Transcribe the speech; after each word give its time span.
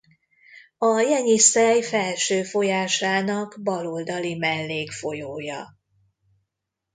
A 0.77 0.99
Jenyiszej 0.99 1.81
felső 1.81 2.43
folyásának 2.43 3.59
bal 3.63 3.87
oldali 3.87 4.35
mellékfolyója. 4.35 5.77